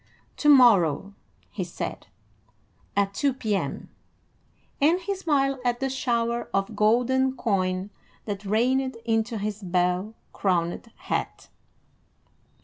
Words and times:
"To 0.37 0.49
morrow," 0.49 1.13
he 1.51 1.63
said, 1.63 2.07
"at 2.95 3.13
two 3.13 3.35
P.M.;" 3.35 3.89
and 4.81 4.99
he 4.99 5.13
smiled 5.15 5.59
at 5.63 5.79
the 5.79 5.91
shower 5.91 6.49
of 6.55 6.75
golden 6.75 7.37
coin 7.37 7.91
that 8.25 8.43
rained 8.43 8.97
into 9.05 9.37
his 9.37 9.61
bell 9.61 10.15
crowned 10.33 10.91
hat. 10.95 11.49